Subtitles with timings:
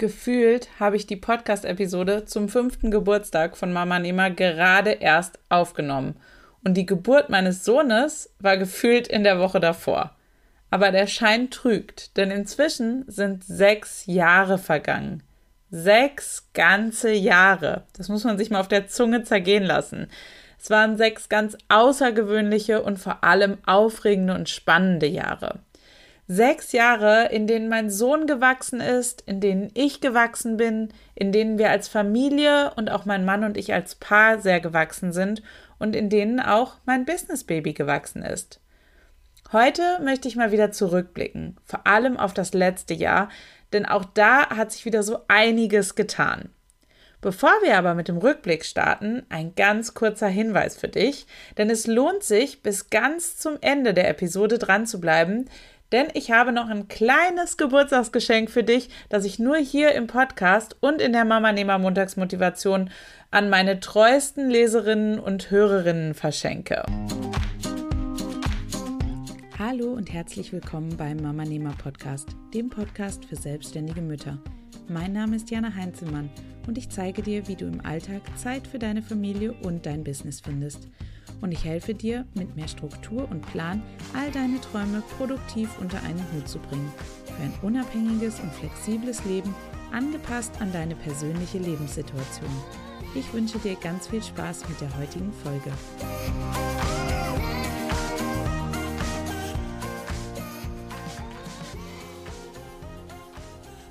[0.00, 6.16] Gefühlt habe ich die Podcast-Episode zum fünften Geburtstag von Mama Nehmer gerade erst aufgenommen.
[6.64, 10.16] Und die Geburt meines Sohnes war gefühlt in der Woche davor.
[10.70, 15.22] Aber der Schein trügt, denn inzwischen sind sechs Jahre vergangen.
[15.70, 17.82] Sechs ganze Jahre.
[17.94, 20.06] Das muss man sich mal auf der Zunge zergehen lassen.
[20.58, 25.58] Es waren sechs ganz außergewöhnliche und vor allem aufregende und spannende Jahre.
[26.32, 31.58] Sechs Jahre, in denen mein Sohn gewachsen ist, in denen ich gewachsen bin, in denen
[31.58, 35.42] wir als Familie und auch mein Mann und ich als Paar sehr gewachsen sind
[35.80, 38.60] und in denen auch mein Business-Baby gewachsen ist.
[39.50, 43.28] Heute möchte ich mal wieder zurückblicken, vor allem auf das letzte Jahr,
[43.72, 46.50] denn auch da hat sich wieder so einiges getan.
[47.20, 51.26] Bevor wir aber mit dem Rückblick starten, ein ganz kurzer Hinweis für dich,
[51.58, 55.46] denn es lohnt sich, bis ganz zum Ende der Episode dran zu bleiben,
[55.92, 60.76] denn ich habe noch ein kleines Geburtstagsgeschenk für dich, das ich nur hier im Podcast
[60.80, 62.90] und in der Mama Nehmer Montagsmotivation
[63.30, 66.84] an meine treuesten Leserinnen und Hörerinnen verschenke.
[69.58, 74.38] Hallo und herzlich willkommen beim Mama Nehmer Podcast, dem Podcast für selbstständige Mütter.
[74.88, 76.30] Mein Name ist Jana Heinzelmann
[76.66, 80.40] und ich zeige dir, wie du im Alltag Zeit für deine Familie und dein Business
[80.40, 80.88] findest
[81.40, 83.82] und ich helfe dir, mit mehr Struktur und Plan
[84.14, 86.92] all deine Träume produktiv unter einen Hut zu bringen.
[87.26, 89.54] Für ein unabhängiges und flexibles Leben,
[89.92, 92.50] angepasst an deine persönliche Lebenssituation.
[93.14, 95.72] Ich wünsche dir ganz viel Spaß mit der heutigen Folge.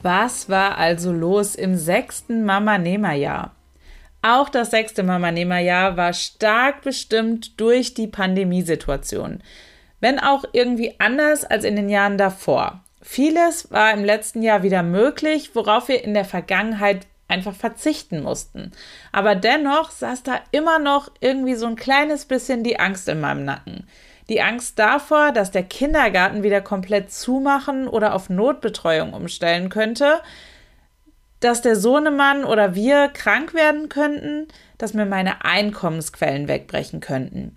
[0.01, 3.51] Was war also los im sechsten Mama-Nehmer-Jahr?
[4.21, 9.41] Auch das sechste Mama-Nehmer-Jahr war stark bestimmt durch die Pandemiesituation.
[10.01, 12.83] Wenn auch irgendwie anders als in den Jahren davor.
[13.01, 18.71] Vieles war im letzten Jahr wieder möglich, worauf wir in der Vergangenheit einfach verzichten mussten.
[19.11, 23.45] Aber dennoch saß da immer noch irgendwie so ein kleines bisschen die Angst in meinem
[23.45, 23.87] Nacken.
[24.27, 30.19] Die Angst davor, dass der Kindergarten wieder komplett zumachen oder auf Notbetreuung umstellen könnte,
[31.39, 37.55] dass der Sohnemann oder wir krank werden könnten, dass mir meine Einkommensquellen wegbrechen könnten.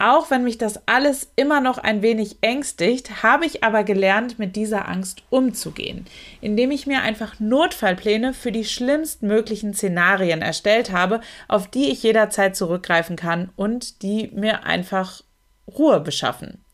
[0.00, 4.56] Auch wenn mich das alles immer noch ein wenig ängstigt, habe ich aber gelernt, mit
[4.56, 6.06] dieser Angst umzugehen,
[6.40, 12.56] indem ich mir einfach Notfallpläne für die schlimmstmöglichen Szenarien erstellt habe, auf die ich jederzeit
[12.56, 15.20] zurückgreifen kann und die mir einfach
[15.68, 16.64] Ruhe beschaffen.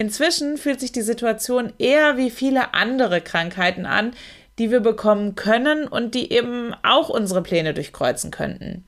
[0.00, 4.12] Inzwischen fühlt sich die Situation eher wie viele andere Krankheiten an,
[4.58, 8.84] die wir bekommen können und die eben auch unsere Pläne durchkreuzen könnten.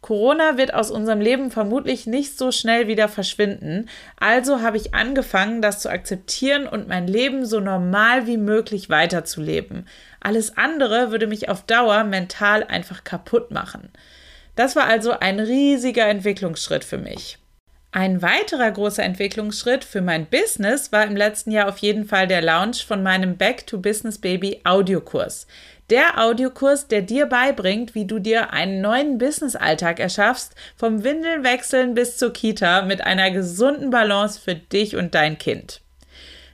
[0.00, 3.88] Corona wird aus unserem Leben vermutlich nicht so schnell wieder verschwinden,
[4.18, 9.86] also habe ich angefangen, das zu akzeptieren und mein Leben so normal wie möglich weiterzuleben.
[10.20, 13.90] Alles andere würde mich auf Dauer mental einfach kaputt machen.
[14.56, 17.39] Das war also ein riesiger Entwicklungsschritt für mich.
[17.92, 22.40] Ein weiterer großer Entwicklungsschritt für mein Business war im letzten Jahr auf jeden Fall der
[22.40, 25.48] Launch von meinem Back to Business Baby Audiokurs.
[25.90, 32.16] Der Audiokurs, der dir beibringt, wie du dir einen neuen Business-Alltag erschaffst, vom Windelwechseln bis
[32.16, 35.80] zur Kita mit einer gesunden Balance für dich und dein Kind.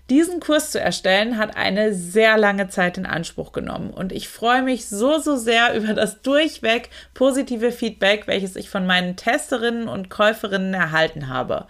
[0.09, 4.63] Diesen Kurs zu erstellen hat eine sehr lange Zeit in Anspruch genommen und ich freue
[4.63, 10.09] mich so, so sehr über das durchweg positive Feedback, welches ich von meinen Testerinnen und
[10.09, 11.67] Käuferinnen erhalten habe.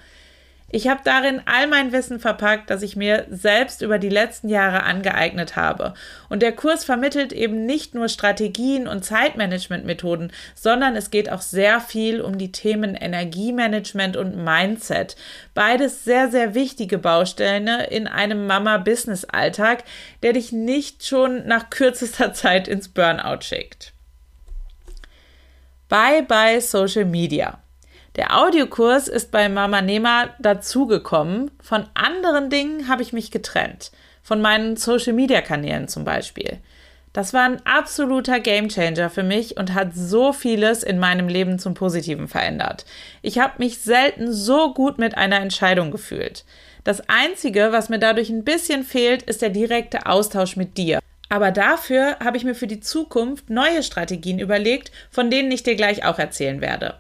[0.69, 4.82] Ich habe darin all mein Wissen verpackt, das ich mir selbst über die letzten Jahre
[4.82, 5.94] angeeignet habe.
[6.28, 11.81] Und der Kurs vermittelt eben nicht nur Strategien und Zeitmanagementmethoden, sondern es geht auch sehr
[11.81, 15.15] viel um die Themen Energiemanagement und Mindset.
[15.55, 19.84] Beides sehr, sehr wichtige Baustellen in einem Mama-Business-Alltag,
[20.25, 23.93] der dich nicht schon nach kürzester Zeit ins Burnout schickt.
[25.88, 27.60] Bye bye Social Media.
[28.16, 31.50] Der Audiokurs ist bei Mama Nema dazugekommen.
[31.62, 33.93] Von anderen Dingen habe ich mich getrennt.
[34.22, 36.59] Von meinen Social Media Kanälen zum Beispiel.
[37.12, 41.75] Das war ein absoluter Gamechanger für mich und hat so vieles in meinem Leben zum
[41.75, 42.87] Positiven verändert.
[43.20, 46.44] Ich habe mich selten so gut mit einer Entscheidung gefühlt.
[46.85, 51.00] Das Einzige, was mir dadurch ein bisschen fehlt, ist der direkte Austausch mit dir.
[51.29, 55.75] Aber dafür habe ich mir für die Zukunft neue Strategien überlegt, von denen ich dir
[55.75, 56.94] gleich auch erzählen werde.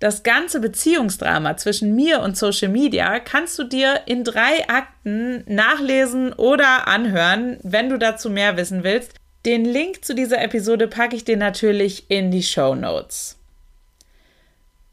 [0.00, 6.32] Das ganze Beziehungsdrama zwischen mir und Social Media kannst du dir in drei Akten nachlesen
[6.32, 9.14] oder anhören, wenn du dazu mehr wissen willst.
[9.44, 13.38] Den Link zu dieser Episode packe ich dir natürlich in die Show Notes.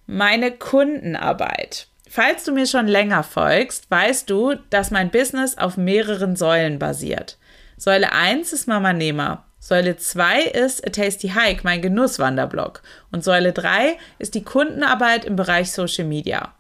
[0.07, 1.87] Meine Kundenarbeit.
[2.09, 7.37] Falls du mir schon länger folgst, weißt du, dass mein Business auf mehreren Säulen basiert.
[7.77, 9.46] Säule 1 ist Mama Nehmer.
[9.59, 12.83] Säule 2 ist A Tasty Hike, mein Genusswanderblog.
[13.11, 16.53] Und Säule 3 ist die Kundenarbeit im Bereich Social Media.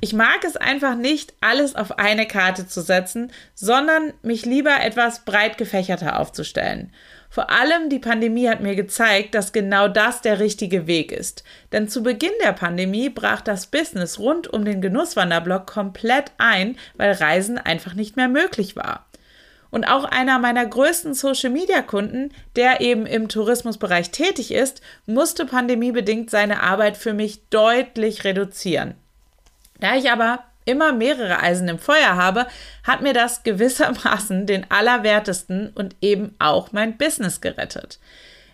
[0.00, 5.24] Ich mag es einfach nicht, alles auf eine Karte zu setzen, sondern mich lieber etwas
[5.24, 6.92] breit gefächerter aufzustellen.
[7.30, 11.44] Vor allem die Pandemie hat mir gezeigt, dass genau das der richtige Weg ist.
[11.72, 17.12] Denn zu Beginn der Pandemie brach das Business rund um den Genusswanderblock komplett ein, weil
[17.12, 19.05] Reisen einfach nicht mehr möglich war.
[19.76, 26.62] Und auch einer meiner größten Social-Media-Kunden, der eben im Tourismusbereich tätig ist, musste pandemiebedingt seine
[26.62, 28.94] Arbeit für mich deutlich reduzieren.
[29.78, 32.46] Da ich aber immer mehrere Eisen im Feuer habe,
[32.84, 37.98] hat mir das gewissermaßen den Allerwertesten und eben auch mein Business gerettet.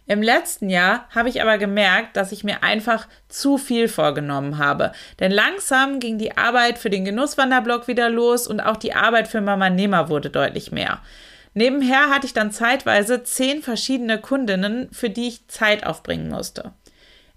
[0.06, 4.92] Im letzten Jahr habe ich aber gemerkt, dass ich mir einfach zu viel vorgenommen habe.
[5.20, 9.40] Denn langsam ging die Arbeit für den Genusswanderblock wieder los und auch die Arbeit für
[9.40, 11.00] Mama Nehmer wurde deutlich mehr.
[11.54, 16.72] Nebenher hatte ich dann zeitweise zehn verschiedene Kundinnen, für die ich Zeit aufbringen musste.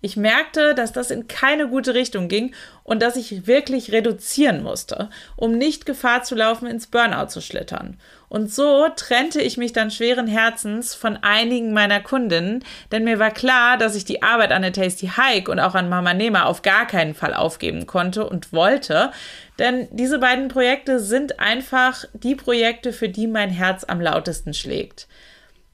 [0.01, 2.53] Ich merkte, dass das in keine gute Richtung ging
[2.83, 7.97] und dass ich wirklich reduzieren musste, um nicht Gefahr zu laufen, ins Burnout zu schlittern.
[8.27, 13.31] Und so trennte ich mich dann schweren Herzens von einigen meiner Kundinnen, denn mir war
[13.31, 16.61] klar, dass ich die Arbeit an der Tasty Hike und auch an Mama Nehmer auf
[16.61, 19.11] gar keinen Fall aufgeben konnte und wollte,
[19.57, 25.07] denn diese beiden Projekte sind einfach die Projekte, für die mein Herz am lautesten schlägt.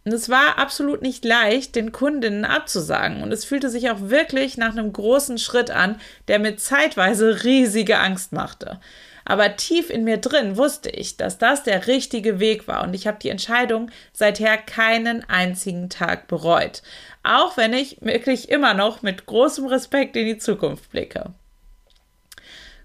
[0.04, 3.22] Und es war absolut nicht leicht, den Kundinnen abzusagen.
[3.22, 8.00] Und es fühlte sich auch wirklich nach einem großen Schritt an, der mir zeitweise riesige
[8.00, 8.80] Angst machte.
[9.26, 13.06] Aber tief in mir drin wusste ich, dass das der richtige Weg war und ich
[13.06, 16.82] habe die Entscheidung seither keinen einzigen Tag bereut.
[17.24, 21.34] Auch wenn ich wirklich immer noch mit großem Respekt in die Zukunft blicke.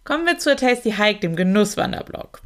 [0.05, 2.43] Kommen wir zur Tasty Hike, dem Genusswanderblog.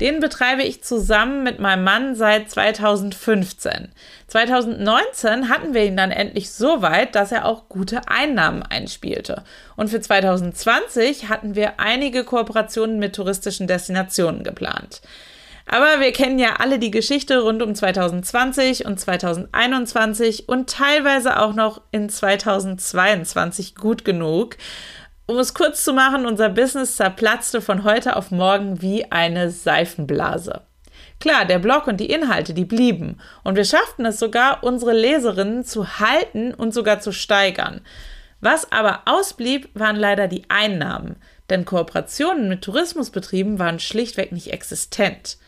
[0.00, 3.92] Den betreibe ich zusammen mit meinem Mann seit 2015.
[4.28, 9.44] 2019 hatten wir ihn dann endlich so weit, dass er auch gute Einnahmen einspielte.
[9.76, 15.02] Und für 2020 hatten wir einige Kooperationen mit touristischen Destinationen geplant.
[15.72, 21.54] Aber wir kennen ja alle die Geschichte rund um 2020 und 2021 und teilweise auch
[21.54, 24.56] noch in 2022 gut genug.
[25.30, 30.62] Um es kurz zu machen, unser Business zerplatzte von heute auf morgen wie eine Seifenblase.
[31.20, 33.20] Klar, der Blog und die Inhalte, die blieben.
[33.44, 37.82] Und wir schafften es sogar, unsere Leserinnen zu halten und sogar zu steigern.
[38.40, 41.14] Was aber ausblieb, waren leider die Einnahmen.
[41.48, 45.38] Denn Kooperationen mit Tourismusbetrieben waren schlichtweg nicht existent.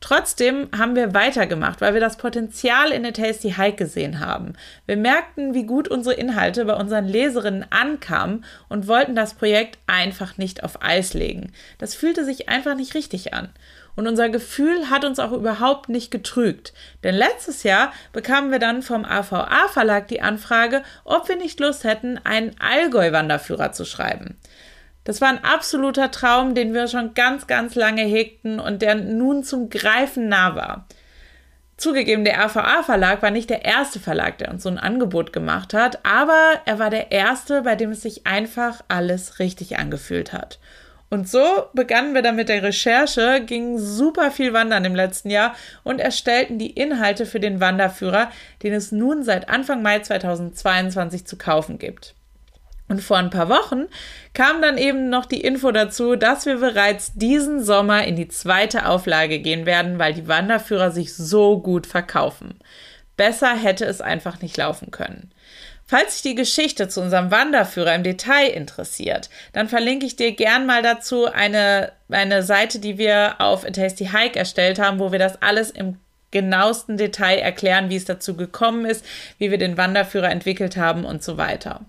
[0.00, 4.52] Trotzdem haben wir weitergemacht, weil wir das Potenzial in der Tasty Hike gesehen haben.
[4.84, 10.36] Wir merkten, wie gut unsere Inhalte bei unseren Leserinnen ankamen und wollten das Projekt einfach
[10.36, 11.52] nicht auf Eis legen.
[11.78, 13.48] Das fühlte sich einfach nicht richtig an.
[13.96, 16.74] Und unser Gefühl hat uns auch überhaupt nicht getrügt.
[17.02, 21.84] Denn letztes Jahr bekamen wir dann vom AVA Verlag die Anfrage, ob wir nicht Lust
[21.84, 24.36] hätten, einen Allgäu-Wanderführer zu schreiben.
[25.06, 29.44] Das war ein absoluter Traum, den wir schon ganz, ganz lange hegten und der nun
[29.44, 30.88] zum Greifen nah war.
[31.76, 35.74] Zugegeben, der RVA Verlag war nicht der erste Verlag, der uns so ein Angebot gemacht
[35.74, 40.58] hat, aber er war der erste, bei dem es sich einfach alles richtig angefühlt hat.
[41.08, 45.54] Und so begannen wir dann mit der Recherche, gingen super viel wandern im letzten Jahr
[45.84, 48.32] und erstellten die Inhalte für den Wanderführer,
[48.64, 52.15] den es nun seit Anfang Mai 2022 zu kaufen gibt.
[52.88, 53.86] Und vor ein paar Wochen
[54.32, 58.86] kam dann eben noch die Info dazu, dass wir bereits diesen Sommer in die zweite
[58.86, 62.58] Auflage gehen werden, weil die Wanderführer sich so gut verkaufen.
[63.16, 65.32] Besser hätte es einfach nicht laufen können.
[65.88, 70.66] Falls dich die Geschichte zu unserem Wanderführer im Detail interessiert, dann verlinke ich dir gern
[70.66, 75.20] mal dazu eine, eine Seite, die wir auf A Tasty Hike erstellt haben, wo wir
[75.20, 75.98] das alles im
[76.32, 79.04] genauesten Detail erklären, wie es dazu gekommen ist,
[79.38, 81.86] wie wir den Wanderführer entwickelt haben und so weiter.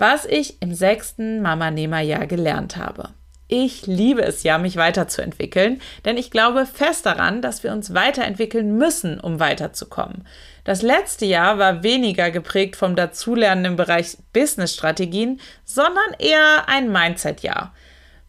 [0.00, 3.10] Was ich im sechsten Mama-Nehmer-Jahr gelernt habe.
[3.48, 8.78] Ich liebe es ja, mich weiterzuentwickeln, denn ich glaube fest daran, dass wir uns weiterentwickeln
[8.78, 10.26] müssen, um weiterzukommen.
[10.64, 17.74] Das letzte Jahr war weniger geprägt vom Dazulernen im Bereich Business-Strategien, sondern eher ein Mindset-Jahr.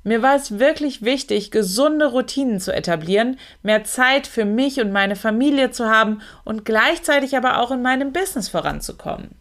[0.04, 5.16] Mir war es wirklich wichtig, gesunde Routinen zu etablieren, mehr Zeit für mich und meine
[5.16, 9.41] Familie zu haben und gleichzeitig aber auch in meinem Business voranzukommen.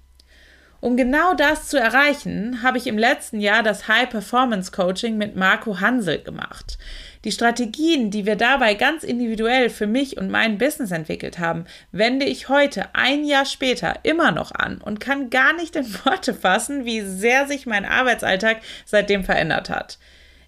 [0.81, 5.37] Um genau das zu erreichen, habe ich im letzten Jahr das High Performance Coaching mit
[5.37, 6.79] Marco Hansel gemacht.
[7.25, 12.25] Die Strategien, die wir dabei ganz individuell für mich und mein Business entwickelt haben, wende
[12.25, 16.87] ich heute, ein Jahr später, immer noch an und kann gar nicht in Worte fassen,
[16.87, 19.99] wie sehr sich mein Arbeitsalltag seitdem verändert hat.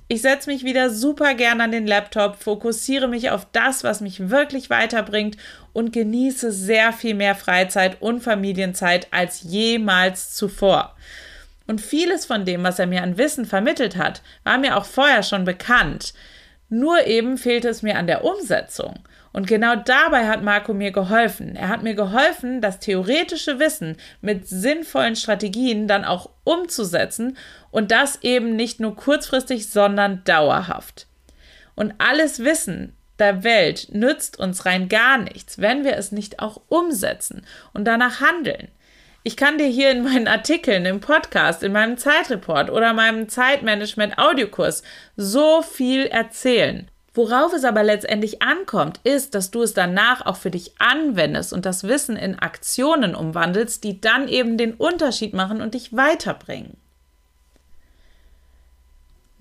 [0.08, 4.28] Ich setze mich wieder super gern an den Laptop, fokussiere mich auf das, was mich
[4.28, 5.36] wirklich weiterbringt
[5.72, 10.94] und genieße sehr viel mehr Freizeit und Familienzeit als jemals zuvor.
[11.66, 15.22] Und vieles von dem, was er mir an Wissen vermittelt hat, war mir auch vorher
[15.22, 16.12] schon bekannt.
[16.68, 18.98] Nur eben fehlte es mir an der Umsetzung.
[19.32, 21.56] Und genau dabei hat Marco mir geholfen.
[21.56, 27.38] Er hat mir geholfen, das theoretische Wissen mit sinnvollen Strategien dann auch umzusetzen
[27.70, 31.06] und das eben nicht nur kurzfristig, sondern dauerhaft.
[31.74, 36.60] Und alles Wissen der Welt nützt uns rein gar nichts, wenn wir es nicht auch
[36.68, 38.68] umsetzen und danach handeln.
[39.24, 44.82] Ich kann dir hier in meinen Artikeln, im Podcast, in meinem Zeitreport oder meinem Zeitmanagement-Audiokurs
[45.16, 46.90] so viel erzählen.
[47.14, 51.66] Worauf es aber letztendlich ankommt, ist, dass du es danach auch für dich anwendest und
[51.66, 56.81] das Wissen in Aktionen umwandelst, die dann eben den Unterschied machen und dich weiterbringen.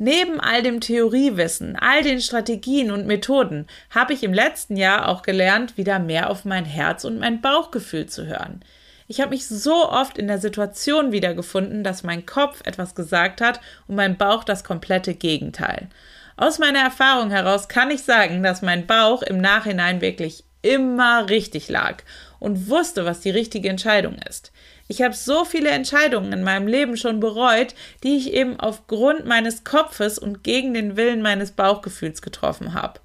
[0.03, 5.21] Neben all dem Theoriewissen, all den Strategien und Methoden habe ich im letzten Jahr auch
[5.21, 8.65] gelernt, wieder mehr auf mein Herz und mein Bauchgefühl zu hören.
[9.07, 13.61] Ich habe mich so oft in der Situation wiedergefunden, dass mein Kopf etwas gesagt hat
[13.87, 15.87] und mein Bauch das komplette Gegenteil.
[16.35, 21.69] Aus meiner Erfahrung heraus kann ich sagen, dass mein Bauch im Nachhinein wirklich immer richtig
[21.69, 21.97] lag
[22.39, 24.51] und wusste, was die richtige Entscheidung ist.
[24.87, 29.63] Ich habe so viele Entscheidungen in meinem Leben schon bereut, die ich eben aufgrund meines
[29.63, 32.99] Kopfes und gegen den Willen meines Bauchgefühls getroffen habe.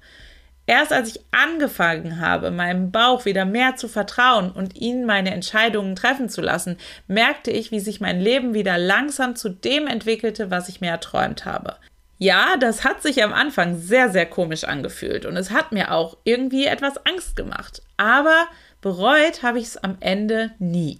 [0.69, 5.95] Erst als ich angefangen habe, meinem Bauch wieder mehr zu vertrauen und ihn meine Entscheidungen
[5.95, 10.67] treffen zu lassen, merkte ich, wie sich mein Leben wieder langsam zu dem entwickelte, was
[10.67, 11.77] ich mir erträumt habe.
[12.17, 16.17] Ja, das hat sich am Anfang sehr, sehr komisch angefühlt und es hat mir auch
[16.25, 17.81] irgendwie etwas Angst gemacht.
[17.95, 18.47] Aber
[18.81, 20.99] bereut habe ich es am Ende nie.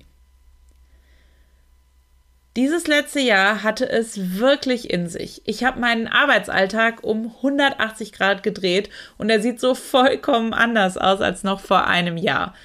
[2.57, 5.43] Dieses letzte Jahr hatte es wirklich in sich.
[5.45, 11.21] Ich habe meinen Arbeitsalltag um 180 Grad gedreht und er sieht so vollkommen anders aus
[11.21, 12.55] als noch vor einem Jahr.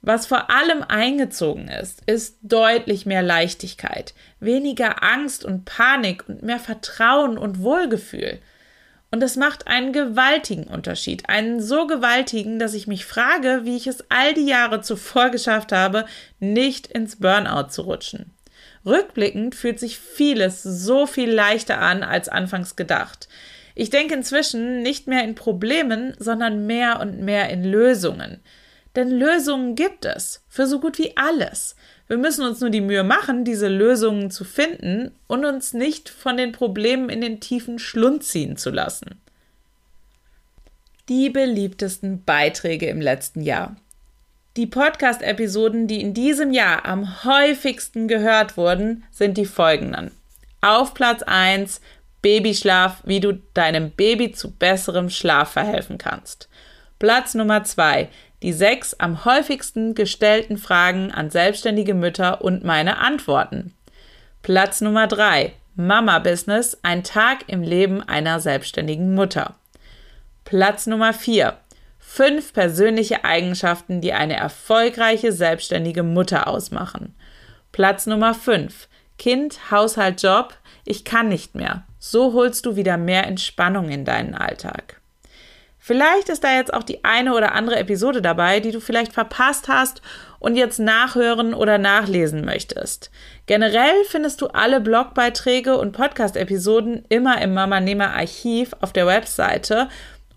[0.00, 6.58] Was vor allem eingezogen ist, ist deutlich mehr Leichtigkeit, weniger Angst und Panik und mehr
[6.58, 8.38] Vertrauen und Wohlgefühl.
[9.10, 13.86] Und es macht einen gewaltigen Unterschied, einen so gewaltigen, dass ich mich frage, wie ich
[13.86, 16.06] es all die Jahre zuvor geschafft habe,
[16.40, 18.32] nicht ins Burnout zu rutschen.
[18.88, 23.28] Rückblickend fühlt sich vieles so viel leichter an als anfangs gedacht.
[23.74, 28.40] Ich denke inzwischen nicht mehr in Problemen, sondern mehr und mehr in Lösungen.
[28.96, 31.76] Denn Lösungen gibt es für so gut wie alles.
[32.08, 36.36] Wir müssen uns nur die Mühe machen, diese Lösungen zu finden und uns nicht von
[36.36, 39.20] den Problemen in den tiefen Schlund ziehen zu lassen.
[41.08, 43.76] Die beliebtesten Beiträge im letzten Jahr.
[44.58, 50.10] Die Podcast-Episoden, die in diesem Jahr am häufigsten gehört wurden, sind die folgenden.
[50.60, 51.80] Auf Platz 1
[52.22, 56.48] Babyschlaf, wie du deinem Baby zu besserem Schlaf verhelfen kannst.
[56.98, 58.08] Platz Nummer 2
[58.42, 63.74] die sechs am häufigsten gestellten Fragen an selbstständige Mütter und meine Antworten.
[64.42, 69.54] Platz Nummer drei Mama Business, ein Tag im Leben einer selbstständigen Mutter.
[70.44, 71.58] Platz Nummer vier
[72.10, 77.14] Fünf persönliche Eigenschaften, die eine erfolgreiche selbstständige Mutter ausmachen.
[77.70, 78.88] Platz Nummer fünf
[79.18, 80.54] Kind, Haushalt, Job,
[80.86, 81.84] ich kann nicht mehr.
[81.98, 85.02] So holst du wieder mehr Entspannung in deinen Alltag.
[85.78, 89.68] Vielleicht ist da jetzt auch die eine oder andere Episode dabei, die du vielleicht verpasst
[89.68, 90.00] hast
[90.38, 93.10] und jetzt nachhören oder nachlesen möchtest.
[93.46, 99.88] Generell findest du alle Blogbeiträge und Podcast-Episoden immer im Mama Nehmer Archiv auf der Webseite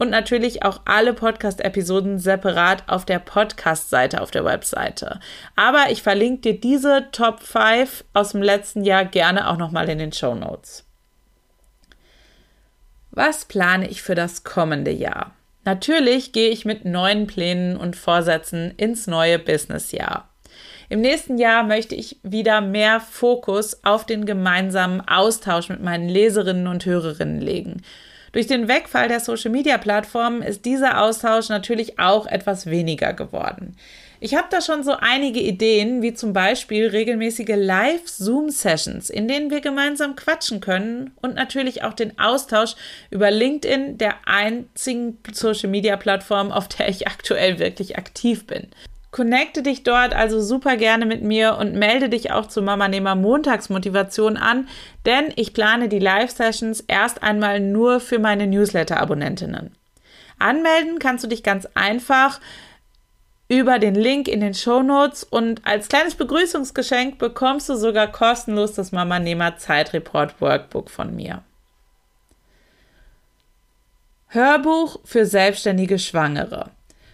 [0.01, 5.19] und natürlich auch alle Podcast-Episoden separat auf der Podcast-Seite auf der Webseite.
[5.55, 9.99] Aber ich verlinke dir diese Top 5 aus dem letzten Jahr gerne auch nochmal in
[9.99, 10.85] den Show Notes.
[13.11, 15.35] Was plane ich für das kommende Jahr?
[15.65, 20.27] Natürlich gehe ich mit neuen Plänen und Vorsätzen ins neue Businessjahr.
[20.89, 26.65] Im nächsten Jahr möchte ich wieder mehr Fokus auf den gemeinsamen Austausch mit meinen Leserinnen
[26.65, 27.83] und Hörerinnen legen.
[28.31, 33.75] Durch den Wegfall der Social-Media-Plattformen ist dieser Austausch natürlich auch etwas weniger geworden.
[34.23, 39.61] Ich habe da schon so einige Ideen, wie zum Beispiel regelmäßige Live-Zoom-Sessions, in denen wir
[39.61, 42.75] gemeinsam quatschen können und natürlich auch den Austausch
[43.09, 48.67] über LinkedIn, der einzigen Social-Media-Plattform, auf der ich aktuell wirklich aktiv bin.
[49.11, 53.15] Connecte dich dort also super gerne mit mir und melde dich auch zu Mama Nehmer
[53.15, 54.69] Montagsmotivation an,
[55.05, 59.75] denn ich plane die Live-Sessions erst einmal nur für meine Newsletter-Abonnentinnen.
[60.39, 62.39] Anmelden kannst du dich ganz einfach
[63.49, 68.73] über den Link in den Show Notes und als kleines Begrüßungsgeschenk bekommst du sogar kostenlos
[68.75, 71.43] das Mama Nehmer Zeitreport Workbook von mir.
[74.27, 76.71] Hörbuch für selbstständige Schwangere.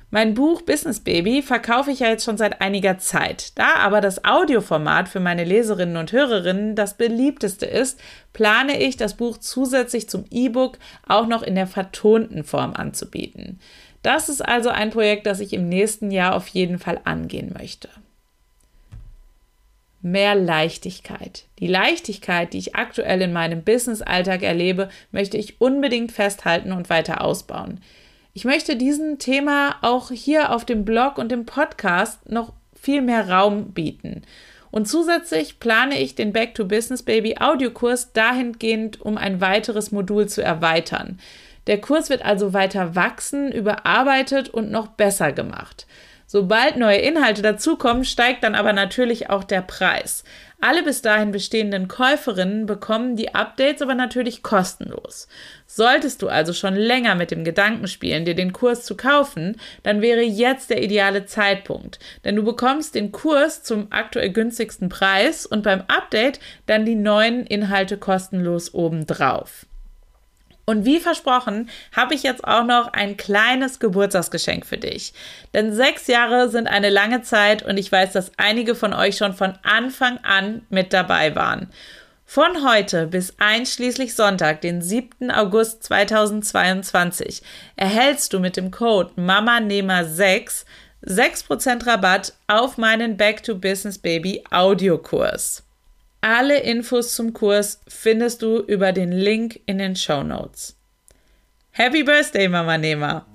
[0.10, 3.58] Mein Buch Business Baby verkaufe ich ja jetzt schon seit einiger Zeit.
[3.58, 8.00] Da aber das Audioformat für meine Leserinnen und Hörerinnen das beliebteste ist,
[8.32, 13.60] plane ich, das Buch zusätzlich zum E-Book auch noch in der vertonten Form anzubieten.
[14.02, 17.90] Das ist also ein Projekt, das ich im nächsten Jahr auf jeden Fall angehen möchte.
[20.02, 21.44] Mehr Leichtigkeit.
[21.60, 27.20] Die Leichtigkeit, die ich aktuell in meinem Business-Alltag erlebe, möchte ich unbedingt festhalten und weiter
[27.20, 27.82] ausbauen.
[28.38, 33.28] Ich möchte diesem Thema auch hier auf dem Blog und im Podcast noch viel mehr
[33.32, 34.22] Raum bieten.
[34.70, 40.28] Und zusätzlich plane ich den Back to Business Baby Audiokurs dahingehend, um ein weiteres Modul
[40.28, 41.20] zu erweitern.
[41.66, 45.88] Der Kurs wird also weiter wachsen, überarbeitet und noch besser gemacht.
[46.30, 50.26] Sobald neue Inhalte dazukommen, steigt dann aber natürlich auch der Preis.
[50.60, 55.30] Alle bis dahin bestehenden Käuferinnen bekommen die Updates aber natürlich kostenlos.
[55.68, 60.02] Solltest du also schon länger mit dem Gedanken spielen, dir den Kurs zu kaufen, dann
[60.02, 65.64] wäre jetzt der ideale Zeitpunkt, denn du bekommst den Kurs zum aktuell günstigsten Preis und
[65.64, 69.67] beim Update dann die neuen Inhalte kostenlos obendrauf.
[70.70, 75.14] Und wie versprochen, habe ich jetzt auch noch ein kleines Geburtstagsgeschenk für dich.
[75.54, 79.34] Denn sechs Jahre sind eine lange Zeit und ich weiß, dass einige von euch schon
[79.34, 81.70] von Anfang an mit dabei waren.
[82.26, 85.32] Von heute bis einschließlich Sonntag, den 7.
[85.32, 87.42] August 2022,
[87.78, 90.66] erhältst du mit dem Code MAMANEMA6
[91.06, 95.64] 6% Rabatt auf meinen Back to Business Baby Audiokurs.
[96.22, 100.76] Alle Infos zum Kurs findest du über den Link in den Show Notes.
[101.72, 103.26] Happy Birthday, Mama Nehmer!